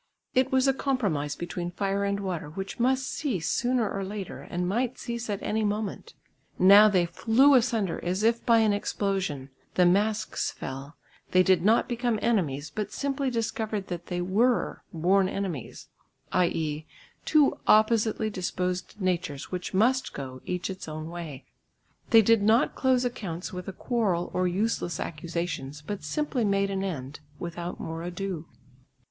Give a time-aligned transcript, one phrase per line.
[0.33, 4.67] It was a compromise between fire and water which must cease sooner or later and
[4.67, 6.15] might cease at any moment.
[6.57, 10.95] Now they flew asunder as if by an explosion; the masks fell;
[11.33, 15.87] they did not become enemies, but simply discovered that they were born enemies,
[16.31, 16.87] i.e.
[17.23, 21.45] two oppositely disposed natures which must go, each its own way.
[22.09, 26.83] They did not close accounts with a quarrel or useless accusations, but simply made an
[26.83, 28.47] end without more ado.